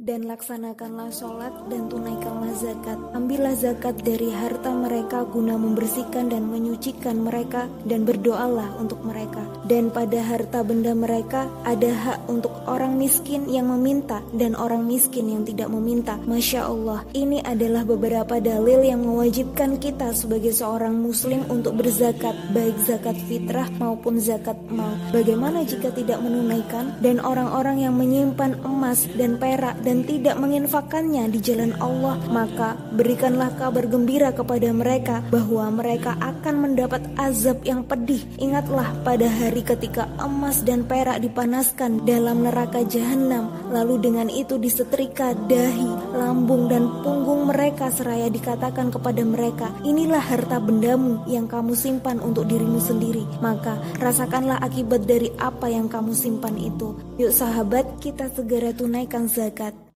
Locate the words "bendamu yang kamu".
50.62-51.74